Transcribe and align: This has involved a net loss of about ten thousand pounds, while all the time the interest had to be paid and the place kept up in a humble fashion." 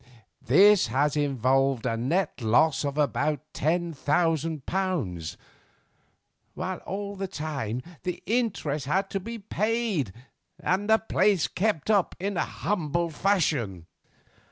This 0.41 0.87
has 0.87 1.15
involved 1.15 1.85
a 1.85 1.95
net 1.95 2.41
loss 2.41 2.83
of 2.83 2.97
about 2.97 3.39
ten 3.53 3.93
thousand 3.93 4.65
pounds, 4.65 5.37
while 6.55 6.79
all 6.87 7.15
the 7.15 7.27
time 7.27 7.83
the 8.01 8.23
interest 8.25 8.87
had 8.87 9.11
to 9.11 9.19
be 9.19 9.37
paid 9.37 10.11
and 10.59 10.89
the 10.89 10.97
place 10.97 11.47
kept 11.47 11.91
up 11.91 12.15
in 12.19 12.35
a 12.35 12.43
humble 12.45 13.11
fashion." 13.11 13.85